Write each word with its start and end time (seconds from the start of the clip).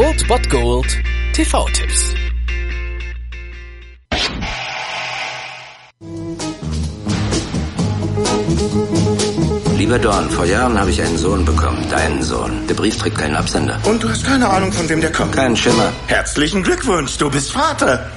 Old 0.00 0.26
Bot 0.28 0.48
Gold 0.48 0.86
TV-Tipps. 1.34 2.14
Lieber 9.76 9.98
Dorn, 9.98 10.30
vor 10.30 10.46
Jahren 10.46 10.80
habe 10.80 10.88
ich 10.88 11.02
einen 11.02 11.18
Sohn 11.18 11.44
bekommen, 11.44 11.86
deinen 11.90 12.22
Sohn. 12.22 12.66
Der 12.66 12.72
Brief 12.72 12.96
trägt 12.96 13.18
keinen 13.18 13.36
Absender. 13.36 13.78
Und 13.84 14.02
du 14.02 14.08
hast 14.08 14.24
keine 14.24 14.48
Ahnung, 14.48 14.72
von 14.72 14.88
wem 14.88 15.02
der 15.02 15.12
kommt? 15.12 15.32
Kein 15.32 15.54
Schimmer. 15.54 15.92
Herzlichen 16.06 16.62
Glückwunsch, 16.62 17.18
du 17.18 17.30
bist 17.30 17.52
Vater. 17.52 18.08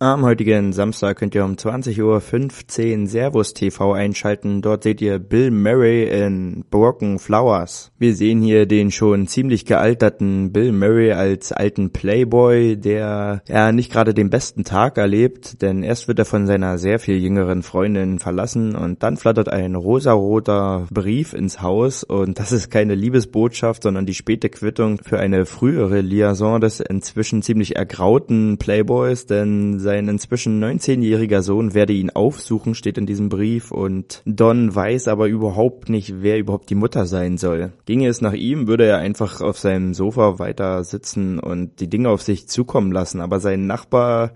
Am 0.00 0.24
heutigen 0.24 0.72
Samstag 0.72 1.18
könnt 1.18 1.36
ihr 1.36 1.44
um 1.44 1.52
20.15 1.54 2.02
Uhr 2.02 3.06
Servus 3.06 3.54
TV 3.54 3.92
einschalten. 3.92 4.60
Dort 4.60 4.82
seht 4.82 5.00
ihr 5.00 5.20
Bill 5.20 5.52
Murray 5.52 6.08
in 6.08 6.64
Broken 6.68 7.20
Flowers. 7.20 7.92
Wir 7.96 8.16
sehen 8.16 8.42
hier 8.42 8.66
den 8.66 8.90
schon 8.90 9.28
ziemlich 9.28 9.64
gealterten 9.64 10.50
Bill 10.50 10.72
Murray 10.72 11.12
als 11.12 11.52
alten 11.52 11.92
Playboy, 11.92 12.76
der 12.76 13.42
ja 13.46 13.70
nicht 13.70 13.92
gerade 13.92 14.14
den 14.14 14.30
besten 14.30 14.64
Tag 14.64 14.98
erlebt, 14.98 15.62
denn 15.62 15.84
erst 15.84 16.08
wird 16.08 16.18
er 16.18 16.24
von 16.24 16.48
seiner 16.48 16.76
sehr 16.76 16.98
viel 16.98 17.22
jüngeren 17.22 17.62
Freundin 17.62 18.18
verlassen 18.18 18.74
und 18.74 19.04
dann 19.04 19.16
flattert 19.16 19.48
ein 19.48 19.76
rosaroter 19.76 20.88
Brief 20.90 21.34
ins 21.34 21.62
Haus 21.62 22.02
und 22.02 22.40
das 22.40 22.50
ist 22.50 22.68
keine 22.68 22.96
Liebesbotschaft, 22.96 23.84
sondern 23.84 24.06
die 24.06 24.14
späte 24.14 24.48
Quittung 24.48 24.98
für 25.04 25.20
eine 25.20 25.46
frühere 25.46 26.00
Liaison 26.00 26.60
des 26.60 26.80
inzwischen 26.80 27.42
ziemlich 27.42 27.76
ergrauten 27.76 28.58
Playboys, 28.58 29.26
denn 29.26 29.83
sein 29.84 30.08
inzwischen 30.08 30.62
19-jähriger 30.62 31.42
Sohn 31.42 31.74
werde 31.74 31.92
ihn 31.92 32.10
aufsuchen, 32.10 32.74
steht 32.74 32.98
in 32.98 33.06
diesem 33.06 33.28
Brief. 33.28 33.70
Und 33.70 34.22
Don 34.26 34.74
weiß 34.74 35.06
aber 35.06 35.28
überhaupt 35.28 35.88
nicht, 35.88 36.22
wer 36.22 36.38
überhaupt 36.38 36.68
die 36.70 36.74
Mutter 36.74 37.06
sein 37.06 37.38
soll. 37.38 37.72
Ginge 37.86 38.08
es 38.08 38.20
nach 38.20 38.32
ihm, 38.32 38.66
würde 38.66 38.86
er 38.86 38.98
einfach 38.98 39.40
auf 39.40 39.60
seinem 39.60 39.94
Sofa 39.94 40.40
weiter 40.40 40.82
sitzen 40.82 41.38
und 41.38 41.78
die 41.78 41.88
Dinge 41.88 42.08
auf 42.08 42.22
sich 42.22 42.48
zukommen 42.48 42.90
lassen, 42.90 43.20
aber 43.20 43.38
sein 43.38 43.68
Nachbar 43.68 44.32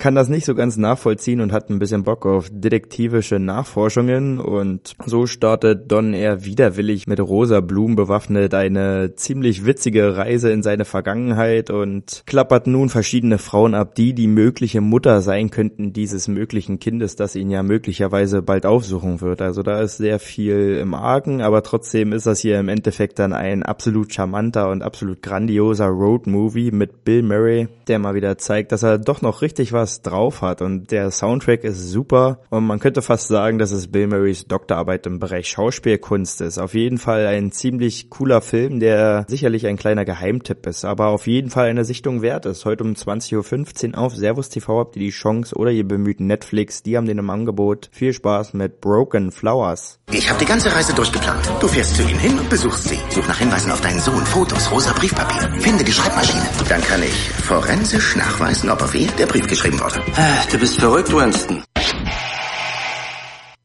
kann 0.00 0.14
das 0.14 0.30
nicht 0.30 0.46
so 0.46 0.54
ganz 0.54 0.78
nachvollziehen 0.78 1.42
und 1.42 1.52
hat 1.52 1.68
ein 1.68 1.78
bisschen 1.78 2.04
Bock 2.04 2.24
auf 2.24 2.48
detektivische 2.50 3.38
Nachforschungen. 3.38 4.40
Und 4.40 4.94
so 5.04 5.26
startet 5.26 5.92
Don 5.92 6.14
eher 6.14 6.44
widerwillig 6.44 7.06
mit 7.06 7.20
rosa 7.20 7.60
Blumen 7.60 7.96
bewaffnet 7.96 8.54
eine 8.54 9.14
ziemlich 9.14 9.66
witzige 9.66 10.16
Reise 10.16 10.50
in 10.50 10.62
seine 10.62 10.86
Vergangenheit 10.86 11.68
und 11.68 12.22
klappert 12.26 12.66
nun 12.66 12.88
verschiedene 12.88 13.36
Frauen 13.36 13.74
ab, 13.74 13.94
die 13.94 14.14
die 14.14 14.26
mögliche 14.26 14.79
Mutter 14.80 15.20
sein 15.20 15.50
könnten 15.50 15.92
dieses 15.92 16.28
möglichen 16.28 16.78
Kindes, 16.78 17.16
das 17.16 17.36
ihn 17.36 17.50
ja 17.50 17.62
möglicherweise 17.62 18.42
bald 18.42 18.66
aufsuchen 18.66 19.20
wird. 19.20 19.42
Also 19.42 19.62
da 19.62 19.80
ist 19.80 19.96
sehr 19.96 20.18
viel 20.18 20.78
im 20.80 20.94
Argen, 20.94 21.42
aber 21.42 21.62
trotzdem 21.62 22.12
ist 22.12 22.26
das 22.26 22.40
hier 22.40 22.58
im 22.58 22.68
Endeffekt 22.68 23.18
dann 23.18 23.32
ein 23.32 23.62
absolut 23.62 24.12
charmanter 24.12 24.70
und 24.70 24.82
absolut 24.82 25.22
grandioser 25.22 25.86
Road-Movie 25.86 26.70
mit 26.70 27.04
Bill 27.04 27.22
Murray, 27.22 27.68
der 27.88 27.98
mal 27.98 28.14
wieder 28.14 28.38
zeigt, 28.38 28.72
dass 28.72 28.82
er 28.82 28.98
doch 28.98 29.22
noch 29.22 29.42
richtig 29.42 29.72
was 29.72 30.02
drauf 30.02 30.42
hat 30.42 30.62
und 30.62 30.90
der 30.90 31.10
Soundtrack 31.10 31.64
ist 31.64 31.90
super 31.90 32.40
und 32.50 32.66
man 32.66 32.78
könnte 32.78 33.02
fast 33.02 33.28
sagen, 33.28 33.58
dass 33.58 33.72
es 33.72 33.88
Bill 33.88 34.06
Murrays 34.06 34.46
Doktorarbeit 34.46 35.06
im 35.06 35.18
Bereich 35.18 35.48
Schauspielkunst 35.48 36.40
ist. 36.40 36.58
Auf 36.58 36.74
jeden 36.74 36.98
Fall 36.98 37.26
ein 37.26 37.52
ziemlich 37.52 38.10
cooler 38.10 38.40
Film, 38.40 38.80
der 38.80 39.24
sicherlich 39.28 39.66
ein 39.66 39.76
kleiner 39.76 40.04
Geheimtipp 40.04 40.66
ist, 40.66 40.84
aber 40.84 41.08
auf 41.08 41.26
jeden 41.26 41.50
Fall 41.50 41.68
eine 41.68 41.84
Sichtung 41.84 42.22
wert 42.22 42.46
ist. 42.46 42.64
Heute 42.64 42.84
um 42.84 42.92
20.15 42.92 43.92
Uhr 43.92 43.98
auf 43.98 44.16
Servus 44.16 44.48
TV 44.48 44.69
habt 44.78 44.96
ihr 44.96 45.02
die 45.02 45.10
Chance 45.10 45.54
oder 45.56 45.70
ihr 45.70 45.86
bemüht 45.86 46.20
Netflix, 46.20 46.82
die 46.82 46.96
haben 46.96 47.06
den 47.06 47.18
im 47.18 47.30
Angebot. 47.30 47.88
Viel 47.92 48.12
Spaß 48.12 48.54
mit 48.54 48.80
Broken 48.80 49.32
Flowers. 49.32 49.98
Ich 50.12 50.28
habe 50.28 50.38
die 50.38 50.46
ganze 50.46 50.74
Reise 50.74 50.94
durchgeplant. 50.94 51.50
Du 51.60 51.68
fährst 51.68 51.96
zu 51.96 52.02
ihm 52.02 52.18
hin 52.18 52.38
und 52.38 52.48
besuchst 52.48 52.88
sie. 52.88 52.98
Such 53.10 53.26
nach 53.28 53.38
Hinweisen 53.38 53.72
auf 53.72 53.80
deinen 53.80 54.00
Sohn, 54.00 54.24
Fotos, 54.26 54.70
rosa 54.70 54.92
Briefpapier. 54.92 55.60
Finde 55.60 55.84
die 55.84 55.92
Schreibmaschine. 55.92 56.46
Dann 56.68 56.82
kann 56.82 57.02
ich 57.02 57.30
forensisch 57.30 58.16
nachweisen, 58.16 58.70
ob 58.70 58.82
auf 58.82 58.92
wen 58.92 59.08
der 59.18 59.26
Brief 59.26 59.46
geschrieben 59.46 59.80
wurde. 59.80 60.00
Ah, 60.16 60.44
du 60.50 60.58
bist 60.58 60.78
verrückt, 60.78 61.12
Winston. 61.12 61.62